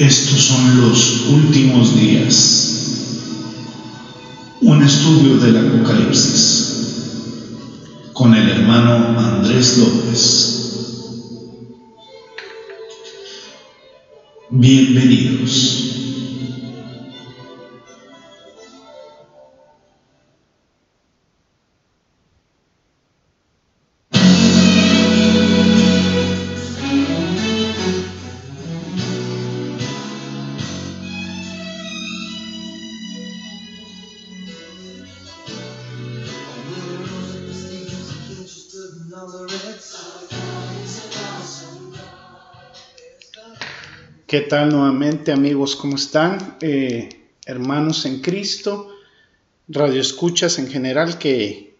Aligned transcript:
Estos 0.00 0.44
son 0.44 0.80
los 0.80 1.26
últimos 1.26 1.94
días. 1.94 2.86
Un 4.62 4.82
estudio 4.82 5.36
del 5.36 5.58
Apocalipsis 5.58 6.72
con 8.14 8.34
el 8.34 8.48
hermano 8.48 9.20
Andrés 9.20 9.76
López. 9.76 10.70
Bienvenidos. 14.48 15.89
¿Qué 44.30 44.42
tal 44.42 44.68
nuevamente 44.68 45.32
amigos? 45.32 45.74
¿Cómo 45.74 45.96
están? 45.96 46.56
Eh, 46.60 47.08
hermanos 47.46 48.06
en 48.06 48.20
Cristo, 48.20 48.94
radioescuchas 49.66 50.60
en 50.60 50.68
general 50.68 51.18
que 51.18 51.74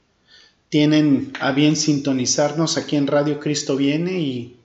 tienen 0.68 1.32
a 1.38 1.52
bien 1.52 1.76
sintonizarnos 1.76 2.76
aquí 2.76 2.96
en 2.96 3.06
Radio 3.06 3.38
Cristo 3.38 3.76
Viene 3.76 4.20
y 4.20 4.56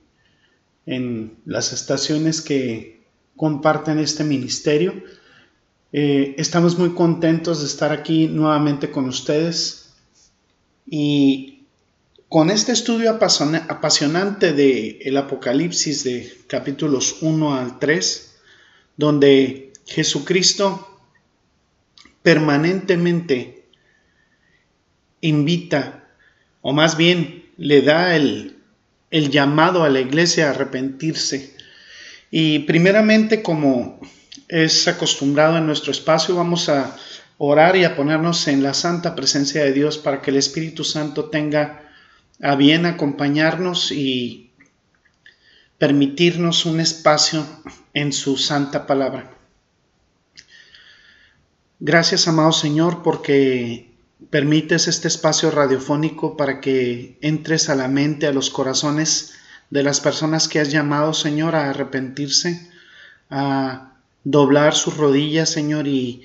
en 0.86 1.36
las 1.44 1.72
estaciones 1.72 2.42
que 2.42 3.02
comparten 3.36 4.00
este 4.00 4.24
ministerio. 4.24 4.92
Eh, 5.92 6.34
estamos 6.38 6.76
muy 6.76 6.92
contentos 6.92 7.60
de 7.60 7.66
estar 7.66 7.92
aquí 7.92 8.26
nuevamente 8.26 8.90
con 8.90 9.04
ustedes 9.04 9.92
y 10.90 11.55
con 12.36 12.50
este 12.50 12.72
estudio 12.72 13.12
apasionante 13.12 14.52
del 14.52 14.98
el 15.00 15.16
Apocalipsis 15.16 16.04
de 16.04 16.30
capítulos 16.46 17.22
1 17.22 17.58
al 17.58 17.78
3, 17.78 18.36
donde 18.98 19.72
Jesucristo 19.86 21.00
permanentemente 22.20 23.64
invita, 25.22 26.10
o 26.60 26.74
más 26.74 26.98
bien 26.98 27.46
le 27.56 27.80
da 27.80 28.14
el, 28.14 28.58
el 29.10 29.30
llamado 29.30 29.82
a 29.82 29.88
la 29.88 30.00
iglesia 30.00 30.48
a 30.48 30.50
arrepentirse. 30.50 31.56
Y 32.30 32.58
primeramente, 32.58 33.42
como 33.42 33.98
es 34.48 34.86
acostumbrado 34.88 35.56
en 35.56 35.64
nuestro 35.64 35.90
espacio, 35.90 36.36
vamos 36.36 36.68
a 36.68 36.98
orar 37.38 37.76
y 37.76 37.84
a 37.84 37.96
ponernos 37.96 38.46
en 38.46 38.62
la 38.62 38.74
santa 38.74 39.14
presencia 39.14 39.64
de 39.64 39.72
Dios 39.72 39.96
para 39.96 40.20
que 40.20 40.32
el 40.32 40.36
Espíritu 40.36 40.84
Santo 40.84 41.30
tenga 41.30 41.85
a 42.40 42.54
bien 42.54 42.86
acompañarnos 42.86 43.92
y 43.92 44.50
permitirnos 45.78 46.66
un 46.66 46.80
espacio 46.80 47.46
en 47.94 48.12
su 48.12 48.36
santa 48.36 48.86
palabra. 48.86 49.30
Gracias, 51.78 52.26
amado 52.28 52.52
Señor, 52.52 53.02
porque 53.02 53.90
permites 54.30 54.88
este 54.88 55.08
espacio 55.08 55.50
radiofónico 55.50 56.36
para 56.36 56.60
que 56.60 57.18
entres 57.20 57.68
a 57.68 57.74
la 57.74 57.88
mente, 57.88 58.26
a 58.26 58.32
los 58.32 58.50
corazones 58.50 59.34
de 59.70 59.82
las 59.82 60.00
personas 60.00 60.48
que 60.48 60.60
has 60.60 60.70
llamado, 60.70 61.12
Señor, 61.12 61.54
a 61.54 61.70
arrepentirse, 61.70 62.70
a 63.28 63.94
doblar 64.24 64.74
sus 64.74 64.96
rodillas, 64.96 65.50
Señor, 65.50 65.86
y 65.86 66.22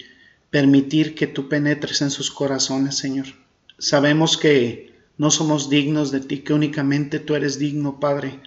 permitir 0.49 1.15
que 1.15 1.27
tú 1.27 1.49
penetres 1.49 2.01
en 2.01 2.11
sus 2.11 2.31
corazones, 2.31 2.97
Señor. 2.97 3.27
Sabemos 3.77 4.37
que 4.37 4.90
no 5.21 5.29
somos 5.29 5.69
dignos 5.69 6.09
de 6.09 6.19
ti, 6.19 6.39
que 6.39 6.51
únicamente 6.51 7.19
tú 7.19 7.35
eres 7.35 7.59
digno, 7.59 7.99
Padre. 7.99 8.39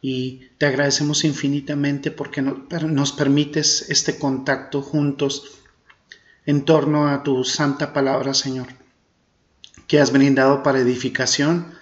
Y 0.00 0.42
te 0.58 0.66
agradecemos 0.66 1.24
infinitamente 1.24 2.12
porque 2.12 2.40
nos 2.40 3.10
permites 3.10 3.90
este 3.90 4.16
contacto 4.16 4.80
juntos 4.80 5.58
en 6.46 6.64
torno 6.64 7.08
a 7.08 7.24
tu 7.24 7.42
santa 7.42 7.92
palabra, 7.92 8.32
Señor, 8.32 8.68
que 9.88 9.98
has 9.98 10.12
brindado 10.12 10.62
para 10.62 10.78
edificación, 10.78 11.74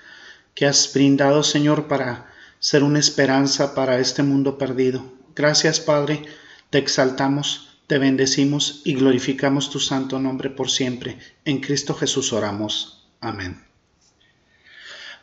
que 0.54 0.64
has 0.64 0.91
brindado, 0.94 1.43
Señor, 1.43 1.87
para 1.87 2.32
ser 2.59 2.84
una 2.84 3.00
esperanza 3.00 3.75
para 3.75 3.99
este 3.99 4.22
mundo 4.22 4.56
perdido. 4.56 5.04
Gracias, 5.37 5.78
Padre, 5.78 6.22
te 6.70 6.78
exaltamos, 6.78 7.76
te 7.87 7.99
bendecimos 7.99 8.81
y 8.87 8.94
glorificamos 8.94 9.69
tu 9.69 9.78
santo 9.78 10.19
nombre 10.19 10.49
por 10.49 10.70
siempre. 10.70 11.19
En 11.44 11.60
Cristo 11.60 11.93
Jesús 11.93 12.32
oramos. 12.32 13.06
Amén. 13.20 13.71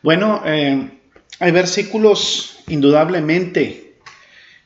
Bueno, 0.01 0.41
eh, 0.45 0.91
hay 1.39 1.51
versículos 1.51 2.59
indudablemente 2.67 3.95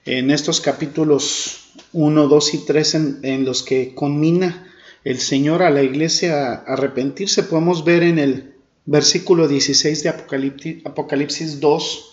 en 0.06 0.30
estos 0.30 0.62
capítulos 0.62 1.72
1, 1.92 2.28
2 2.28 2.54
y 2.54 2.58
3 2.66 2.96
en, 3.24 3.46
los 3.46 3.64
que 3.64 3.96
conmina 3.96 4.72
el 5.04 5.20
Señor 5.20 5.64
a 5.64 5.72
la 5.72 5.82
iglesia 5.82 6.52
a 6.52 6.54
arrepentirse. 6.74 7.42
Podemos 7.44 7.84
ver 7.84 8.04
en 8.04 8.20
el 8.20 8.54
versículo 8.86 9.48
16 9.48 10.04
de 10.04 10.10
Apocalipsis, 10.10 10.86
Apocalipsis 10.86 11.60
2, 11.60 12.10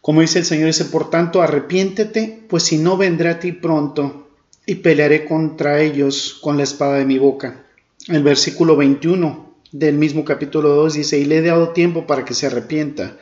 como 0.00 0.22
dice 0.22 0.38
el 0.38 0.44
Señor, 0.46 0.68
dice, 0.68 0.86
por 0.86 1.10
tanto, 1.10 1.42
arrepiéntete, 1.42 2.44
pues 2.48 2.62
si 2.62 2.78
no 2.78 2.96
vendré 2.96 3.28
a 3.28 3.40
ti 3.40 3.52
pronto 3.52 4.30
y 4.64 4.76
pelearé 4.76 5.26
contra 5.26 5.82
ellos 5.82 6.38
con 6.40 6.56
la 6.56 6.62
espada 6.62 6.96
de 6.98 7.04
mi 7.04 7.18
boca. 7.18 7.64
El 8.08 8.22
versículo 8.22 8.76
21, 8.76 9.45
del 9.72 9.96
mismo 9.96 10.24
capítulo 10.24 10.70
2 10.70 10.94
dice, 10.94 11.18
y 11.18 11.24
le 11.24 11.38
he 11.38 11.42
dado 11.42 11.70
tiempo 11.70 12.06
para 12.06 12.24
que 12.24 12.34
se 12.34 12.46
arrepienta, 12.46 13.16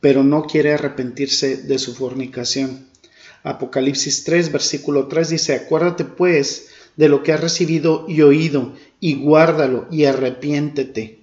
pero 0.00 0.22
no 0.22 0.44
quiere 0.44 0.74
arrepentirse 0.74 1.56
de 1.56 1.78
su 1.78 1.94
fornicación. 1.94 2.86
Apocalipsis 3.42 4.24
3, 4.24 4.52
versículo 4.52 5.06
3 5.06 5.28
dice, 5.30 5.54
acuérdate 5.54 6.04
pues 6.04 6.68
de 6.96 7.08
lo 7.08 7.22
que 7.22 7.32
has 7.32 7.40
recibido 7.40 8.06
y 8.08 8.22
oído, 8.22 8.74
y 9.00 9.22
guárdalo 9.22 9.86
y 9.90 10.04
arrepiéntete, 10.04 11.20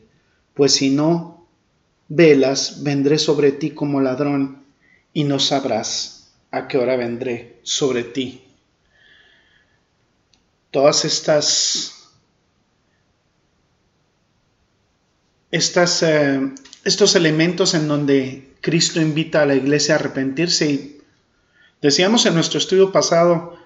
pues 0.53 0.73
si 0.73 0.89
no 0.89 1.47
velas, 2.07 2.83
vendré 2.83 3.17
sobre 3.17 3.51
ti 3.51 3.71
como 3.71 4.01
ladrón, 4.01 4.63
y 5.13 5.23
no 5.23 5.39
sabrás 5.39 6.31
a 6.51 6.67
qué 6.67 6.77
hora 6.77 6.95
vendré 6.95 7.59
sobre 7.63 8.03
ti. 8.03 8.43
Todas 10.71 11.05
estas 11.05 12.00
estas, 15.51 16.01
eh, 16.03 16.39
estos 16.83 17.15
elementos 17.15 17.73
en 17.73 17.87
donde 17.87 18.55
Cristo 18.61 19.01
invita 19.01 19.41
a 19.41 19.45
la 19.45 19.55
iglesia 19.55 19.95
a 19.95 19.99
arrepentirse. 19.99 20.71
Y 20.71 21.01
decíamos 21.81 22.25
en 22.25 22.35
nuestro 22.35 22.57
estudio 22.57 22.91
pasado, 22.91 23.57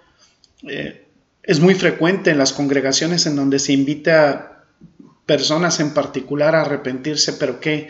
eh, 0.63 1.05
es 1.43 1.59
muy 1.59 1.75
frecuente 1.75 2.31
en 2.31 2.39
las 2.39 2.53
congregaciones 2.53 3.25
en 3.27 3.35
donde 3.35 3.59
se 3.59 3.73
invita 3.73 4.31
a 4.31 4.65
personas 5.25 5.79
en 5.79 5.93
particular 5.93 6.55
a 6.55 6.61
arrepentirse, 6.61 7.33
pero 7.33 7.59
que, 7.59 7.89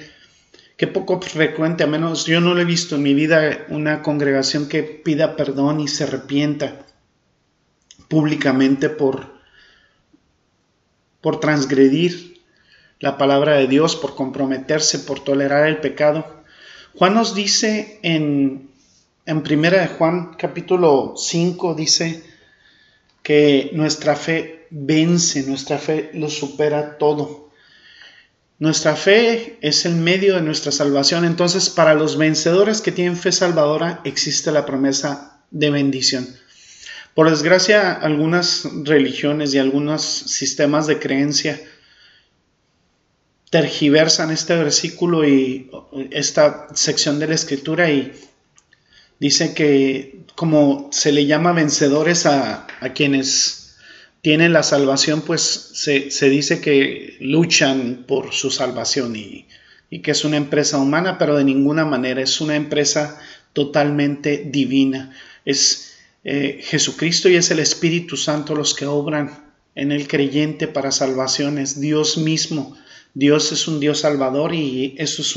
qué 0.76 0.88
poco 0.88 1.22
frecuente, 1.22 1.84
a 1.84 1.88
menos 1.88 2.26
yo 2.26 2.42
no 2.42 2.54
lo 2.54 2.62
he 2.62 2.66
visto 2.66 2.96
en 2.96 3.04
mi 3.04 3.14
vida, 3.14 3.66
una 3.70 4.02
congregación 4.02 4.68
que 4.68 4.84
pida 4.84 5.38
perdón 5.38 5.80
y 5.80 5.88
se 5.88 6.04
arrepienta 6.04 6.86
públicamente 8.10 8.90
por, 8.90 9.36
por 11.22 11.40
transgredir 11.40 12.35
la 13.00 13.18
palabra 13.18 13.56
de 13.56 13.68
Dios, 13.68 13.96
por 13.96 14.16
comprometerse, 14.16 15.00
por 15.00 15.24
tolerar 15.24 15.68
el 15.68 15.78
pecado. 15.78 16.44
Juan 16.96 17.14
nos 17.14 17.36
dice 17.36 18.00
en, 18.04 18.70
en 19.26 19.44
primera 19.44 19.82
de 19.82 19.88
Juan 19.88 20.36
capítulo 20.38 21.14
5, 21.18 21.76
dice 21.76 22.24
que 23.22 23.72
nuestra 23.74 24.16
fe 24.16 24.68
vence, 24.70 25.44
nuestra 25.44 25.78
fe 25.78 26.12
lo 26.14 26.30
supera 26.30 26.98
todo. 26.98 27.50
Nuestra 28.58 28.96
fe 28.96 29.58
es 29.62 29.86
el 29.86 29.96
medio 29.96 30.36
de 30.36 30.42
nuestra 30.42 30.72
salvación, 30.72 31.26
entonces 31.26 31.70
para 31.70 31.94
los 31.94 32.18
vencedores 32.18 32.80
que 32.80 32.94
tienen 32.94 33.18
fe 33.18 33.34
salvadora 33.34 34.00
existe 34.06 34.52
la 34.52 34.66
promesa 34.66 35.42
de 35.52 35.72
bendición. 35.72 36.26
Por 37.14 37.30
desgracia, 37.30 37.92
algunas 37.92 38.68
religiones 38.84 39.54
y 39.54 39.58
algunos 39.58 40.04
sistemas 40.04 40.88
de 40.88 41.00
creencia 41.00 41.60
tergiversan 43.50 44.32
este 44.32 44.56
versículo 44.56 45.28
y 45.28 45.70
esta 46.12 46.68
sección 46.74 47.20
de 47.20 47.28
la 47.28 47.36
escritura 47.36 47.90
y 47.90 48.12
dice 49.20 49.54
que 49.54 50.26
como 50.36 50.90
se 50.92 51.12
le 51.12 51.26
llama 51.26 51.54
vencedores 51.54 52.26
a, 52.26 52.68
quienes 52.94 53.76
tienen 54.22 54.54
la 54.54 54.64
salvación, 54.64 55.22
pues 55.22 55.42
se, 55.74 56.30
dice 56.30 56.60
que 56.60 57.18
luchan 57.22 58.06
por 58.08 58.34
su 58.34 58.52
salvación 58.52 59.16
y, 59.16 59.48
y 59.90 60.00
que 60.00 60.12
es 60.12 60.26
una 60.26 60.38
empresa 60.38 60.78
humana, 60.78 61.18
pero 61.18 61.38
de 61.38 61.44
ninguna 61.44 61.86
manera 61.86 62.22
es 62.22 62.42
una 62.42 62.56
empresa 62.56 63.20
totalmente 63.54 64.44
divina. 64.46 65.16
Es 65.46 65.94
eh, 66.24 66.60
Jesucristo 66.62 67.30
y 67.30 67.36
es 67.36 67.52
el 67.52 67.60
Espíritu 67.60 68.18
Santo 68.18 68.56
los 68.56 68.74
que 68.74 68.88
obran 68.88 69.46
en 69.76 69.92
el 69.92 70.08
creyente 70.08 70.68
para 70.68 70.92
salvaciones, 70.92 71.80
Dios 71.80 72.18
mismo. 72.18 72.76
Dios 73.16 73.54
es 73.54 73.68
un 73.68 73.80
Dios 73.80 74.02
salvador 74.02 74.54
y 74.54 74.94
eso 74.98 75.22
es 75.22 75.36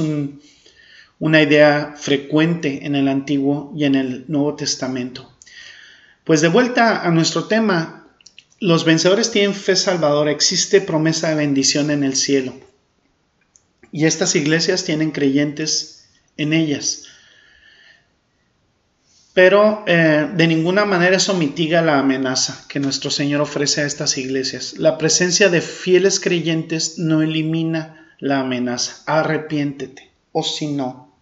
una 1.21 1.43
idea 1.43 1.95
frecuente 1.97 2.85
en 2.85 2.97
el 2.97 3.09
Antiguo 3.09 3.73
y 3.77 3.85
en 3.85 3.95
el 3.95 4.25
Nuevo 4.27 4.57
Testamento. 4.57 5.33
Pues 6.25 6.41
de 6.41 6.49
vuelta 6.49 7.07
a 7.07 7.11
nuestro 7.11 7.45
tema, 7.45 8.09
los 8.59 8.85
vencedores 8.85 9.31
tienen 9.31 9.55
fe 9.55 9.77
salvadora, 9.77 10.33
existe 10.33 10.81
promesa 10.81 11.31
de 11.31 11.37
bendición 11.37 11.91
en 11.93 12.03
el 12.03 12.17
cielo. 12.17 12.53
Y 13.93 14.07
estas 14.07 14.35
iglesias 14.35 14.85
tienen 14.85 15.13
creyentes 15.13 16.09
en 16.37 16.53
ellas. 16.53 17.05
Pero 19.39 19.85
eh, 19.87 20.29
de 20.35 20.49
ninguna 20.49 20.85
manera 20.85 21.17
eso 21.17 21.33
mitiga 21.33 21.81
la 21.81 22.01
amenaza 22.01 22.65
que 22.67 22.81
nuestro 22.81 23.09
Señor 23.09 23.41
ofrece 23.41 23.83
a 23.83 23.87
estas 23.87 24.19
iglesias. 24.19 24.75
La 24.79 24.99
presencia 24.99 25.49
de 25.49 25.61
fieles 25.61 26.19
creyentes 26.19 26.99
no 26.99 27.23
elimina 27.23 28.17
la 28.19 28.41
amenaza. 28.41 29.05
Arrepiéntete, 29.07 30.11
o 30.33 30.43
si 30.43 30.67
no. 30.67 31.17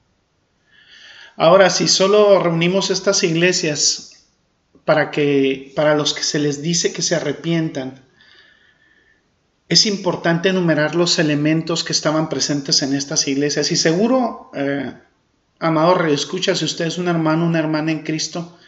Ahora, 1.36 1.68
si 1.68 1.88
solo 1.88 2.42
reunimos 2.42 2.88
estas 2.88 3.22
iglesias 3.22 4.24
para 4.86 5.10
que 5.10 5.74
para 5.76 5.94
los 5.94 6.14
que 6.14 6.22
se 6.22 6.38
les 6.38 6.62
dice 6.62 6.94
que 6.94 7.02
se 7.02 7.16
arrepientan, 7.16 8.00
es 9.68 9.84
importante 9.84 10.48
enumerar 10.48 10.94
los 10.94 11.18
elementos 11.18 11.84
que 11.84 11.92
estaban 11.92 12.30
presentes 12.30 12.80
en 12.80 12.94
estas 12.94 13.28
iglesias. 13.28 13.70
Y 13.72 13.76
seguro, 13.76 14.50
eh, 14.54 14.94
amado 15.58 16.04
escucha 16.06 16.54
si 16.54 16.64
usted 16.64 16.86
es 16.86 16.98
un 16.98 17.08
hermano, 17.08 17.46
una 17.46 17.58
hermana 17.58 17.92
en 17.92 18.02
Cristo, 18.02 18.58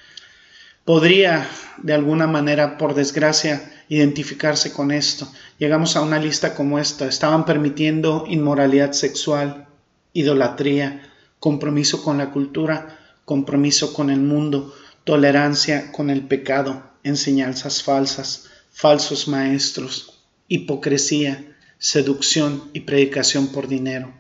podría 0.84 1.48
de 1.78 1.94
alguna 1.94 2.26
manera, 2.26 2.78
por 2.78 2.94
desgracia, 2.94 3.72
identificarse 3.88 4.72
con 4.72 4.90
esto. 4.90 5.30
Llegamos 5.58 5.96
a 5.96 6.02
una 6.02 6.18
lista 6.18 6.54
como 6.54 6.78
esta. 6.78 7.06
Estaban 7.06 7.44
permitiendo 7.44 8.24
inmoralidad 8.28 8.92
sexual, 8.92 9.66
idolatría, 10.12 11.10
compromiso 11.38 12.02
con 12.02 12.18
la 12.18 12.30
cultura, 12.30 12.98
compromiso 13.24 13.92
con 13.92 14.10
el 14.10 14.20
mundo, 14.20 14.74
tolerancia 15.04 15.92
con 15.92 16.10
el 16.10 16.22
pecado, 16.22 16.82
enseñanzas 17.02 17.82
falsas, 17.82 18.48
falsos 18.70 19.28
maestros, 19.28 20.20
hipocresía, 20.48 21.56
seducción 21.78 22.70
y 22.72 22.80
predicación 22.80 23.48
por 23.48 23.68
dinero. 23.68 24.12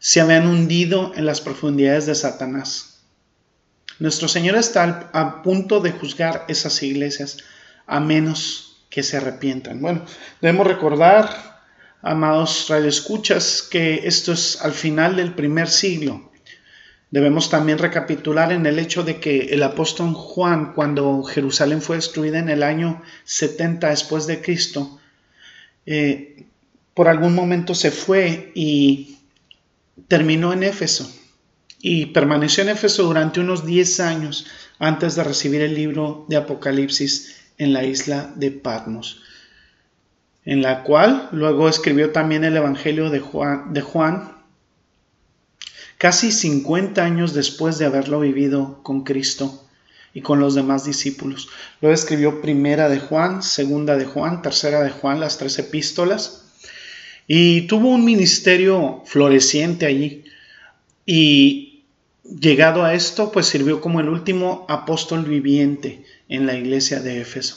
Se 0.00 0.20
habían 0.20 0.48
hundido 0.48 1.12
en 1.14 1.26
las 1.26 1.40
profundidades 1.40 2.06
de 2.06 2.16
Satanás. 2.16 3.04
Nuestro 4.00 4.26
Señor 4.26 4.56
está 4.56 5.08
a 5.12 5.42
punto 5.44 5.78
de 5.78 5.92
juzgar 5.92 6.44
esas 6.48 6.82
iglesias 6.82 7.36
a 7.86 8.00
menos 8.00 8.82
que 8.90 9.04
se 9.04 9.18
arrepientan. 9.18 9.80
Bueno, 9.80 10.04
debemos 10.40 10.66
recordar, 10.66 11.60
amados 12.02 12.66
radioescuchas, 12.68 13.62
que 13.70 14.08
esto 14.08 14.32
es 14.32 14.60
al 14.60 14.72
final 14.72 15.14
del 15.14 15.34
primer 15.34 15.68
siglo 15.68 16.30
Debemos 17.10 17.50
también 17.50 17.78
recapitular 17.78 18.52
en 18.52 18.66
el 18.66 18.78
hecho 18.78 19.02
de 19.02 19.18
que 19.18 19.46
el 19.46 19.64
apóstol 19.64 20.14
Juan, 20.14 20.72
cuando 20.74 21.24
Jerusalén 21.24 21.82
fue 21.82 21.96
destruida 21.96 22.38
en 22.38 22.48
el 22.48 22.62
año 22.62 23.02
70 23.24 23.90
después 23.90 24.28
de 24.28 24.40
Cristo, 24.40 25.00
eh, 25.86 26.44
por 26.94 27.08
algún 27.08 27.34
momento 27.34 27.74
se 27.74 27.90
fue 27.90 28.52
y 28.54 29.18
terminó 30.08 30.52
en 30.52 30.62
Éfeso. 30.62 31.10
Y 31.82 32.06
permaneció 32.06 32.62
en 32.62 32.70
Éfeso 32.70 33.04
durante 33.04 33.40
unos 33.40 33.64
10 33.64 34.00
años 34.00 34.46
antes 34.78 35.14
de 35.14 35.24
recibir 35.24 35.62
el 35.62 35.74
libro 35.74 36.26
de 36.28 36.36
Apocalipsis 36.36 37.36
en 37.60 37.72
la 37.72 37.84
isla 37.84 38.32
de 38.36 38.50
Patmos, 38.50 39.22
en 40.44 40.62
la 40.62 40.82
cual 40.82 41.28
luego 41.32 41.68
escribió 41.68 42.10
también 42.10 42.44
el 42.44 42.56
Evangelio 42.56 43.10
de 43.10 43.20
Juan, 43.20 44.36
casi 45.98 46.32
50 46.32 47.04
años 47.04 47.34
después 47.34 47.76
de 47.76 47.84
haberlo 47.84 48.20
vivido 48.20 48.82
con 48.82 49.04
Cristo 49.04 49.66
y 50.14 50.22
con 50.22 50.40
los 50.40 50.54
demás 50.54 50.84
discípulos. 50.84 51.50
Lo 51.82 51.92
escribió 51.92 52.40
primera 52.40 52.88
de 52.88 52.98
Juan, 52.98 53.42
segunda 53.42 53.96
de 53.96 54.06
Juan, 54.06 54.40
tercera 54.40 54.82
de 54.82 54.90
Juan, 54.90 55.20
las 55.20 55.36
tres 55.36 55.58
epístolas, 55.58 56.49
y 57.32 57.68
tuvo 57.68 57.90
un 57.90 58.04
ministerio 58.04 59.04
floreciente 59.06 59.86
allí. 59.86 60.24
Y 61.06 61.84
llegado 62.24 62.82
a 62.82 62.94
esto, 62.94 63.30
pues 63.30 63.46
sirvió 63.46 63.80
como 63.80 64.00
el 64.00 64.08
último 64.08 64.66
apóstol 64.68 65.24
viviente 65.24 66.04
en 66.28 66.44
la 66.44 66.56
iglesia 66.56 66.98
de 66.98 67.20
Éfeso, 67.20 67.56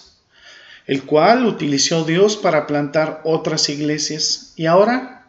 el 0.85 1.01
cual 1.01 1.47
utilizó 1.47 2.05
Dios 2.05 2.37
para 2.37 2.67
plantar 2.67 3.21
otras 3.23 3.67
iglesias 3.67 4.53
y 4.57 4.67
ahora 4.67 5.25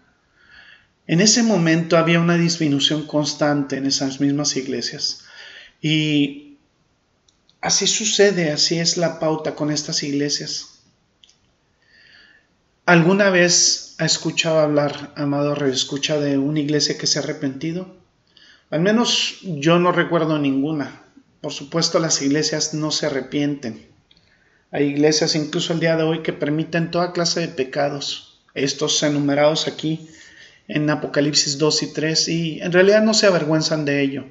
en 1.07 1.23
ese 1.23 1.43
momento 1.43 1.97
había 1.97 2.21
una 2.21 2.37
disminución 2.37 3.07
constante 3.07 3.79
en 3.79 3.87
esas 3.87 4.21
mismas 4.21 4.59
iglesias. 4.59 5.25
Y 5.81 6.59
así 7.63 7.87
sucede, 7.87 8.51
así 8.51 8.79
es 8.79 8.99
la 8.99 9.19
pauta 9.21 9.55
con 9.55 9.71
estas 9.71 10.03
iglesias. 10.03 10.74
¿Alguna 12.87 13.31
vez 13.31 13.95
ha 13.97 14.05
escuchado 14.05 14.59
hablar, 14.59 15.15
amado 15.17 15.55
escucha 15.65 16.21
de 16.21 16.37
una 16.37 16.61
iglesia 16.61 16.99
que 16.99 17.07
se 17.07 17.19
ha 17.19 17.23
arrepentido? 17.23 17.97
Al 18.69 18.81
menos 18.81 19.39
yo 19.43 19.79
no 19.79 19.91
recuerdo 19.91 20.39
ninguna. 20.39 21.03
Por 21.41 21.55
supuesto, 21.55 21.99
las 21.99 22.21
iglesias 22.21 22.75
no 22.75 22.91
se 22.91 23.07
arrepienten. 23.07 23.89
Hay 24.71 24.89
iglesias 24.89 25.35
incluso 25.35 25.73
el 25.73 25.81
día 25.81 25.97
de 25.97 26.03
hoy 26.03 26.23
que 26.23 26.35
permiten 26.35 26.91
toda 26.91 27.13
clase 27.13 27.41
de 27.41 27.49
pecados. 27.49 28.43
Estos 28.53 29.03
enumerados 29.03 29.67
aquí 29.67 30.07
en 30.69 30.91
Apocalipsis 30.91 31.57
2 31.57 31.85
y 31.85 31.93
3 31.95 32.29
y 32.29 32.61
en 32.61 32.71
realidad 32.71 33.03
no 33.03 33.15
se 33.15 33.27
avergüenzan 33.27 33.87
de 33.87 34.03
ello. 34.03 34.27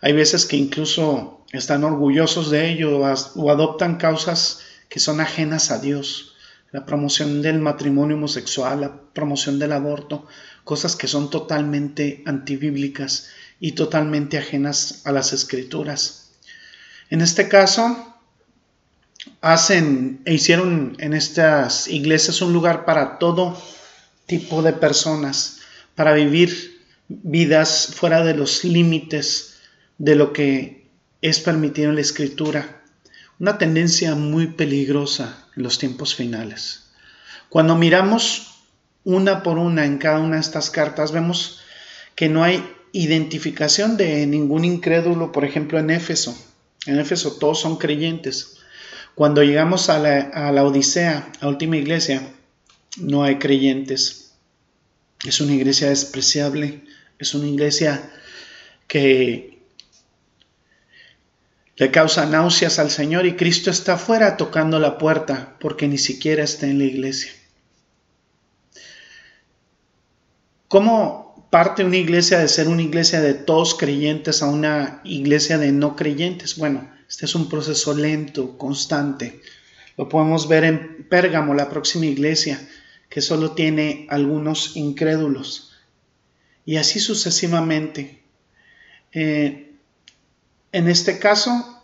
Hay 0.00 0.14
veces 0.14 0.46
que 0.46 0.56
incluso 0.56 1.44
están 1.52 1.84
orgullosos 1.84 2.50
de 2.50 2.70
ello 2.70 3.00
o 3.00 3.50
adoptan 3.50 3.98
causas 3.98 4.60
que 4.88 4.98
son 4.98 5.20
ajenas 5.20 5.70
a 5.70 5.78
Dios. 5.78 6.31
La 6.72 6.84
promoción 6.84 7.42
del 7.42 7.60
matrimonio 7.60 8.16
homosexual, 8.16 8.80
la 8.80 9.00
promoción 9.12 9.58
del 9.58 9.72
aborto, 9.72 10.26
cosas 10.64 10.96
que 10.96 11.06
son 11.06 11.30
totalmente 11.30 12.22
antibíblicas 12.26 13.28
y 13.60 13.72
totalmente 13.72 14.38
ajenas 14.38 15.02
a 15.04 15.12
las 15.12 15.32
escrituras. 15.32 16.32
En 17.10 17.20
este 17.20 17.48
caso, 17.48 18.12
hacen 19.40 20.22
e 20.24 20.34
hicieron 20.34 20.96
en 20.98 21.12
estas 21.12 21.88
iglesias 21.88 22.42
un 22.42 22.52
lugar 22.52 22.84
para 22.84 23.18
todo 23.18 23.60
tipo 24.26 24.62
de 24.62 24.72
personas 24.72 25.58
para 25.94 26.14
vivir 26.14 26.80
vidas 27.08 27.90
fuera 27.94 28.24
de 28.24 28.34
los 28.34 28.64
límites 28.64 29.58
de 29.98 30.16
lo 30.16 30.32
que 30.32 30.88
es 31.20 31.40
permitido 31.40 31.90
en 31.90 31.96
la 31.96 32.00
escritura. 32.00 32.81
Una 33.42 33.58
tendencia 33.58 34.14
muy 34.14 34.46
peligrosa 34.46 35.48
en 35.56 35.64
los 35.64 35.76
tiempos 35.76 36.14
finales. 36.14 36.84
Cuando 37.48 37.74
miramos 37.74 38.60
una 39.02 39.42
por 39.42 39.58
una 39.58 39.84
en 39.84 39.98
cada 39.98 40.20
una 40.20 40.36
de 40.36 40.42
estas 40.42 40.70
cartas, 40.70 41.10
vemos 41.10 41.58
que 42.14 42.28
no 42.28 42.44
hay 42.44 42.64
identificación 42.92 43.96
de 43.96 44.28
ningún 44.28 44.64
incrédulo, 44.64 45.32
por 45.32 45.44
ejemplo, 45.44 45.80
en 45.80 45.90
Éfeso. 45.90 46.40
En 46.86 47.00
Éfeso 47.00 47.32
todos 47.32 47.58
son 47.58 47.78
creyentes. 47.78 48.58
Cuando 49.16 49.42
llegamos 49.42 49.88
a 49.88 49.98
la, 49.98 50.20
a 50.20 50.52
la 50.52 50.62
Odisea, 50.62 51.32
a 51.40 51.48
última 51.48 51.76
iglesia, 51.76 52.22
no 52.96 53.24
hay 53.24 53.40
creyentes. 53.40 54.34
Es 55.26 55.40
una 55.40 55.54
iglesia 55.54 55.88
despreciable, 55.88 56.84
es 57.18 57.34
una 57.34 57.48
iglesia 57.48 58.08
que 58.86 59.51
le 61.82 61.90
causa 61.90 62.26
náuseas 62.26 62.78
al 62.78 62.92
Señor 62.92 63.26
y 63.26 63.34
Cristo 63.34 63.68
está 63.68 63.94
afuera 63.94 64.36
tocando 64.36 64.78
la 64.78 64.98
puerta 64.98 65.56
porque 65.58 65.88
ni 65.88 65.98
siquiera 65.98 66.44
está 66.44 66.68
en 66.68 66.78
la 66.78 66.84
iglesia. 66.84 67.32
¿Cómo 70.68 71.48
parte 71.50 71.84
una 71.84 71.96
iglesia 71.96 72.38
de 72.38 72.46
ser 72.46 72.68
una 72.68 72.82
iglesia 72.82 73.20
de 73.20 73.34
todos 73.34 73.74
creyentes 73.74 74.44
a 74.44 74.46
una 74.46 75.00
iglesia 75.02 75.58
de 75.58 75.72
no 75.72 75.96
creyentes? 75.96 76.56
Bueno, 76.56 76.88
este 77.08 77.24
es 77.24 77.34
un 77.34 77.48
proceso 77.48 77.92
lento, 77.94 78.56
constante. 78.56 79.40
Lo 79.96 80.08
podemos 80.08 80.46
ver 80.46 80.62
en 80.62 81.08
Pérgamo, 81.10 81.52
la 81.52 81.68
próxima 81.68 82.06
iglesia 82.06 82.60
que 83.08 83.20
solo 83.20 83.56
tiene 83.56 84.06
algunos 84.08 84.76
incrédulos. 84.76 85.72
Y 86.64 86.76
así 86.76 87.00
sucesivamente. 87.00 88.22
Eh, 89.10 89.71
en 90.72 90.88
este 90.88 91.18
caso 91.18 91.82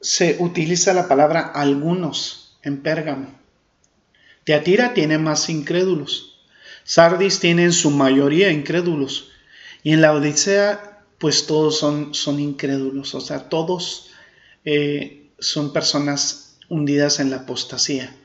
se 0.00 0.36
utiliza 0.40 0.94
la 0.94 1.06
palabra 1.06 1.40
algunos 1.40 2.58
en 2.62 2.82
Pérgamo. 2.82 3.28
Teatira 4.44 4.94
tiene 4.94 5.18
más 5.18 5.50
incrédulos. 5.50 6.38
Sardis 6.84 7.38
tiene 7.40 7.64
en 7.64 7.72
su 7.72 7.90
mayoría 7.90 8.50
incrédulos. 8.50 9.30
Y 9.82 9.92
en 9.92 10.00
la 10.00 10.14
Odisea, 10.14 11.04
pues 11.18 11.46
todos 11.46 11.78
son, 11.78 12.14
son 12.14 12.40
incrédulos. 12.40 13.14
O 13.14 13.20
sea, 13.20 13.50
todos 13.50 14.10
eh, 14.64 15.30
son 15.38 15.72
personas 15.72 16.56
hundidas 16.70 17.20
en 17.20 17.30
la 17.30 17.36
apostasía. 17.38 18.16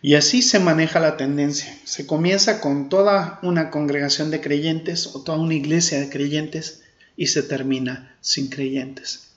Y 0.00 0.14
así 0.14 0.42
se 0.42 0.60
maneja 0.60 1.00
la 1.00 1.16
tendencia. 1.16 1.76
Se 1.84 2.06
comienza 2.06 2.60
con 2.60 2.88
toda 2.88 3.40
una 3.42 3.70
congregación 3.70 4.30
de 4.30 4.40
creyentes 4.40 5.08
o 5.14 5.22
toda 5.22 5.38
una 5.38 5.54
iglesia 5.54 5.98
de 5.98 6.10
creyentes 6.10 6.83
y 7.16 7.28
se 7.28 7.42
termina 7.42 8.16
sin 8.20 8.48
creyentes. 8.48 9.30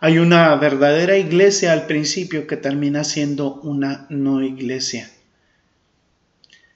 Hay 0.00 0.18
una 0.18 0.54
verdadera 0.56 1.18
iglesia 1.18 1.72
al 1.72 1.86
principio 1.86 2.46
que 2.46 2.56
termina 2.56 3.04
siendo 3.04 3.54
una 3.56 4.06
no 4.08 4.42
iglesia. 4.42 5.10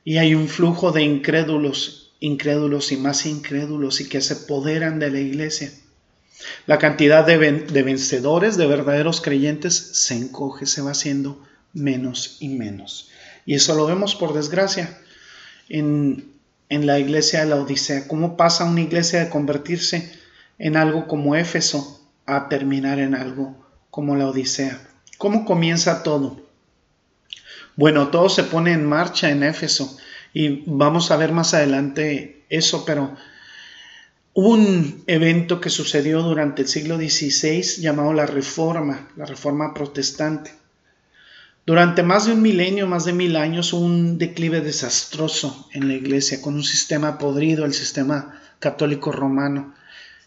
Y 0.05 0.19
hay 0.19 0.35
un 0.35 0.49
flujo 0.49 0.93
de 0.93 1.03
incrédulos, 1.03 2.13
incrédulos 2.21 2.93
y 2.93 2.99
más 2.99 3.25
incrédulos 3.25 4.03
y 4.03 4.09
que 4.11 4.21
se 4.21 4.35
apoderan 4.35 4.99
de 4.99 5.11
la 5.11 5.21
iglesia. 5.21 5.73
La 6.67 6.79
cantidad 6.79 7.25
de, 7.27 7.39
vencedores, 7.39 8.59
de 8.59 8.67
verdaderos 8.67 9.23
creyentes, 9.23 9.75
se 9.75 10.15
encoge, 10.15 10.67
se 10.67 10.83
va 10.83 10.91
haciendo 10.91 11.43
menos 11.73 12.37
y 12.41 12.49
menos. 12.49 13.09
Y 13.47 13.55
eso 13.55 13.75
lo 13.75 13.87
vemos 13.87 14.15
por 14.15 14.35
desgracia 14.35 14.99
en, 15.71 16.33
en 16.69 16.87
la 16.87 16.99
iglesia 16.99 17.41
de 17.41 17.47
la 17.47 17.57
Odisea. 17.57 18.07
¿Cómo 18.07 18.37
pasa 18.37 18.65
una 18.65 18.83
iglesia 18.83 19.21
de 19.21 19.31
convertirse 19.31 20.13
en 20.59 20.77
algo 20.77 21.07
como 21.07 21.37
Éfeso 21.37 22.09
a 22.27 22.49
terminar 22.49 22.99
en 22.99 23.15
algo 23.15 23.57
como 23.91 24.17
la 24.17 24.29
Odisea? 24.29 24.81
¿Cómo 25.19 25.45
comienza 25.45 26.03
todo? 26.03 26.41
Bueno, 27.77 28.09
todo 28.09 28.29
se 28.29 28.45
pone 28.45 28.73
en 28.73 28.87
marcha 28.87 29.31
en 29.31 29.43
Éfeso 29.43 29.97
y 30.33 30.63
vamos 30.67 31.11
a 31.11 31.17
ver 31.17 31.33
más 31.33 31.55
adelante 31.55 32.45
eso, 32.49 32.85
pero 32.85 33.17
un 34.35 35.05
evento 35.07 35.61
que 35.61 35.71
sucedió 35.71 36.23
durante 36.23 36.63
el 36.63 36.69
siglo 36.69 36.97
XVI 36.97 37.81
llamado 37.81 38.13
la 38.13 38.27
Reforma, 38.27 39.09
la 39.17 39.27
Reforma 39.27 39.73
Protestante. 39.73 40.53
Durante 41.67 42.03
más 42.03 42.27
de 42.27 42.33
un 42.33 42.43
milenio, 42.43 42.87
más 42.87 43.05
de 43.05 43.13
mil 43.13 43.37
años, 43.37 43.73
hubo 43.73 43.85
un 43.85 44.19
declive 44.19 44.61
desastroso 44.61 45.69
en 45.73 45.89
la 45.89 45.95
iglesia, 45.95 46.43
con 46.43 46.55
un 46.55 46.65
sistema 46.65 47.17
podrido, 47.17 47.65
el 47.65 47.73
sistema 47.73 48.41
católico 48.59 49.13
romano, 49.13 49.75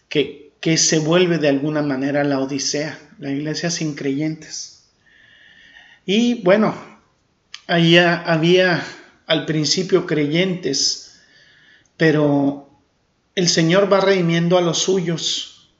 que, 0.08 0.48
se 0.76 0.98
vuelve 0.98 1.38
de 1.38 1.48
alguna 1.48 1.82
manera 1.82 2.24
la 2.24 2.40
Odisea, 2.40 2.98
la 3.18 3.30
iglesia 3.30 3.70
sin 3.70 3.94
creyentes. 3.94 4.90
Y 6.04 6.42
bueno, 6.42 6.74
Ahí 7.70 7.98
había 7.98 8.82
al 9.26 9.44
principio 9.44 10.06
creyentes, 10.06 11.20
pero 11.98 12.70
el 13.34 13.46
Señor 13.50 13.92
va 13.92 14.00
redimiendo 14.00 14.56
a 14.56 14.62
los 14.62 14.78
suyos. 14.78 15.70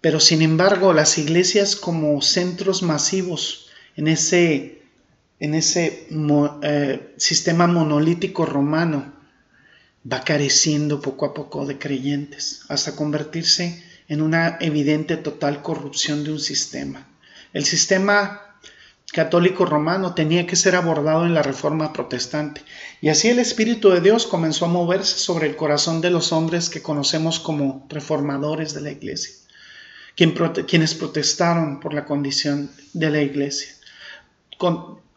Pero 0.00 0.18
sin 0.18 0.42
embargo, 0.42 0.92
las 0.92 1.16
iglesias 1.16 1.76
como 1.76 2.20
centros 2.20 2.82
masivos 2.82 3.68
en 3.94 4.08
ese, 4.08 4.82
en 5.38 5.54
ese 5.54 6.08
eh, 6.62 7.14
sistema 7.16 7.68
monolítico 7.68 8.44
romano 8.44 9.12
va 10.10 10.22
careciendo 10.22 11.00
poco 11.00 11.26
a 11.26 11.34
poco 11.34 11.66
de 11.66 11.78
creyentes 11.78 12.62
hasta 12.68 12.96
convertirse 12.96 13.82
en 14.08 14.22
una 14.22 14.56
evidente 14.60 15.16
total 15.16 15.62
corrupción 15.62 16.24
de 16.24 16.32
un 16.32 16.40
sistema. 16.40 17.06
El 17.52 17.64
sistema 17.64 18.48
católico 19.12 19.64
romano 19.64 20.14
tenía 20.14 20.46
que 20.46 20.56
ser 20.56 20.76
abordado 20.76 21.24
en 21.24 21.34
la 21.34 21.42
reforma 21.42 21.92
protestante. 21.92 22.62
Y 23.00 23.08
así 23.08 23.28
el 23.28 23.38
Espíritu 23.38 23.90
de 23.90 24.00
Dios 24.00 24.26
comenzó 24.26 24.66
a 24.66 24.68
moverse 24.68 25.18
sobre 25.18 25.46
el 25.46 25.56
corazón 25.56 26.00
de 26.00 26.10
los 26.10 26.32
hombres 26.32 26.68
que 26.68 26.82
conocemos 26.82 27.40
como 27.40 27.86
reformadores 27.88 28.74
de 28.74 28.82
la 28.82 28.90
iglesia, 28.90 29.34
quienes 30.14 30.94
protestaron 30.94 31.80
por 31.80 31.94
la 31.94 32.04
condición 32.04 32.70
de 32.92 33.10
la 33.10 33.22
iglesia. 33.22 33.74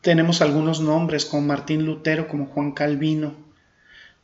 tenemos 0.01 0.41
algunos 0.41 0.79
nombres 0.79 1.25
como 1.25 1.47
Martín 1.47 1.85
Lutero, 1.85 2.27
como 2.27 2.47
Juan 2.47 2.71
Calvino, 2.71 3.35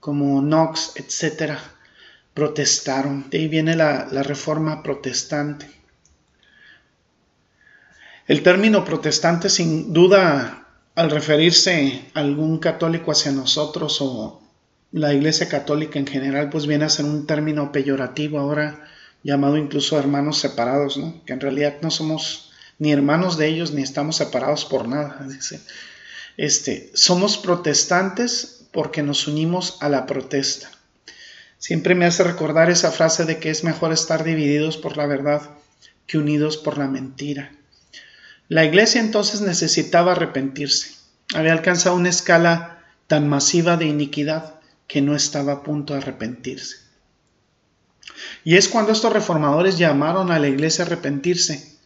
como 0.07 0.39
Knox, 0.39 0.93
etc. 0.95 1.57
Protestaron. 2.33 3.29
De 3.29 3.39
ahí 3.39 3.49
viene 3.49 3.75
la 3.75 4.23
reforma 4.23 4.81
protestante. 4.81 5.69
El 8.25 8.41
término 8.41 8.85
protestante 8.85 9.49
sin 9.49 9.91
duda 9.91 10.65
al 10.95 11.11
referirse 11.11 12.09
a 12.13 12.21
algún 12.21 12.59
católico 12.59 13.11
hacia 13.11 13.33
nosotros 13.33 13.97
o 13.99 14.41
la 14.93 15.13
iglesia 15.13 15.49
católica 15.49 15.99
en 15.99 16.07
general 16.07 16.49
pues 16.49 16.67
viene 16.67 16.85
a 16.85 16.89
ser 16.89 17.03
un 17.03 17.27
término 17.27 17.73
peyorativo 17.73 18.39
ahora 18.39 18.87
llamado 19.23 19.57
incluso 19.57 19.99
hermanos 19.99 20.37
separados, 20.37 20.95
¿no? 20.95 21.21
que 21.25 21.33
en 21.33 21.41
realidad 21.41 21.79
no 21.81 21.91
somos 21.91 22.53
ni 22.79 22.93
hermanos 22.93 23.37
de 23.37 23.47
ellos 23.47 23.73
ni 23.73 23.81
estamos 23.81 24.15
separados 24.15 24.63
por 24.63 24.87
nada. 24.87 25.25
Dice. 25.27 25.59
Este, 26.37 26.91
somos 26.93 27.37
protestantes 27.37 28.56
porque 28.77 29.01
nos 29.01 29.27
unimos 29.27 29.79
a 29.81 29.89
la 29.89 30.05
protesta. 30.05 30.69
Siempre 31.57 31.95
me 31.95 32.05
hace 32.05 32.23
recordar 32.23 32.69
esa 32.69 32.91
frase 32.91 33.25
de 33.25 33.39
que 33.39 33.49
es 33.49 33.63
mejor 33.63 33.91
estar 33.91 34.23
divididos 34.23 34.77
por 34.77 34.97
la 34.97 35.07
verdad 35.07 35.41
que 36.05 36.19
unidos 36.19 36.57
por 36.57 36.77
la 36.77 36.85
mentira. 36.85 37.53
La 38.49 38.65
iglesia 38.65 39.01
entonces 39.01 39.41
necesitaba 39.41 40.11
arrepentirse. 40.11 40.91
Había 41.33 41.53
alcanzado 41.53 41.95
una 41.95 42.09
escala 42.09 42.83
tan 43.07 43.27
masiva 43.27 43.77
de 43.77 43.87
iniquidad 43.87 44.59
que 44.85 45.01
no 45.01 45.15
estaba 45.15 45.53
a 45.53 45.63
punto 45.63 45.93
de 45.93 46.01
arrepentirse. 46.01 46.77
Y 48.43 48.57
es 48.57 48.67
cuando 48.67 48.91
estos 48.91 49.11
reformadores 49.11 49.79
llamaron 49.79 50.31
a 50.31 50.37
la 50.37 50.49
iglesia 50.49 50.83
a 50.83 50.85
arrepentirse 50.85 51.79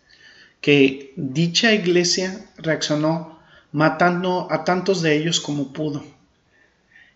que 0.59 1.13
dicha 1.15 1.71
iglesia 1.71 2.51
reaccionó 2.57 3.39
matando 3.71 4.49
a 4.51 4.65
tantos 4.65 5.01
de 5.01 5.15
ellos 5.15 5.39
como 5.39 5.71
pudo. 5.71 6.03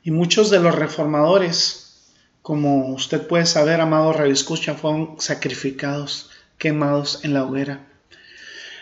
Y 0.06 0.12
muchos 0.12 0.52
de 0.52 0.60
los 0.60 0.76
reformadores, 0.76 2.14
como 2.44 2.94
usted 2.94 3.26
puede 3.26 3.48
saber, 3.48 3.82
amado 3.82 4.14
Escucha, 4.26 4.76
fueron 4.76 5.20
sacrificados, 5.20 6.30
quemados 6.60 7.22
en 7.24 7.34
la 7.34 7.44
hoguera. 7.44 7.88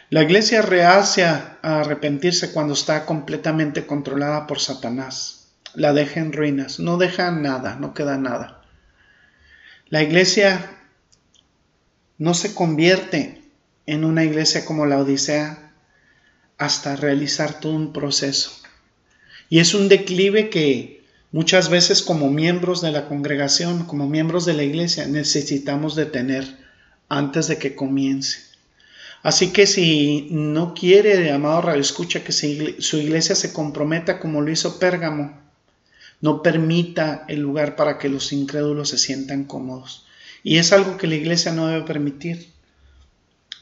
La 0.10 0.24
iglesia 0.24 0.62
rehace 0.62 1.24
a 1.24 1.60
arrepentirse 1.62 2.52
cuando 2.52 2.74
está 2.74 3.06
completamente 3.06 3.86
controlada 3.86 4.48
por 4.48 4.60
Satanás. 4.60 5.48
La 5.74 5.94
deja 5.94 6.20
en 6.20 6.34
ruinas, 6.34 6.82
no 6.82 6.98
deja 6.98 7.32
nada, 7.32 7.78
no 7.80 7.94
queda 7.94 8.18
nada. 8.18 8.62
La 9.88 10.04
iglesia 10.04 10.72
no 12.18 12.34
se 12.34 12.54
convierte 12.54 13.44
en 13.86 14.04
una 14.04 14.26
iglesia 14.26 14.66
como 14.66 14.86
la 14.88 14.98
Odisea 14.98 15.72
hasta 16.58 16.98
realizar 16.98 17.62
todo 17.62 17.72
un 17.72 17.94
proceso. 17.94 18.52
Y 19.48 19.60
es 19.60 19.74
un 19.74 19.88
declive 19.88 20.50
que 20.50 21.02
muchas 21.34 21.70
veces 21.70 22.02
como 22.02 22.30
miembros 22.30 22.80
de 22.80 22.92
la 22.92 23.10
congregación, 23.10 23.86
como 23.86 24.08
miembros 24.08 24.46
de 24.46 24.54
la 24.54 24.64
iglesia, 24.64 25.08
necesitamos 25.08 25.96
de 25.96 26.06
tener 26.06 26.46
antes 27.10 27.48
de 27.48 27.58
que 27.58 27.76
comience. 27.76 28.40
Así 29.24 29.52
que 29.52 29.66
si 29.68 30.28
no 30.32 30.74
quiere, 30.74 31.32
amado 31.32 31.62
Radio 31.62 31.82
Escucha, 31.82 32.24
que 32.24 32.32
su 32.32 32.98
iglesia 32.98 33.36
se 33.36 33.52
comprometa 33.52 34.20
como 34.20 34.42
lo 34.42 34.52
hizo 34.52 34.80
Pérgamo, 34.80 35.42
no 36.22 36.42
permita 36.42 37.26
el 37.28 37.42
lugar 37.42 37.76
para 37.76 37.98
que 37.98 38.10
los 38.10 38.32
incrédulos 38.32 38.90
se 38.90 38.98
sientan 38.98 39.44
cómodos. 39.44 40.06
Y 40.44 40.58
es 40.58 40.72
algo 40.72 40.98
que 40.98 41.08
la 41.08 41.16
iglesia 41.16 41.52
no 41.52 41.68
debe 41.68 41.84
permitir. 41.84 42.50